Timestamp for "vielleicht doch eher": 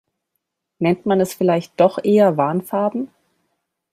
1.35-2.35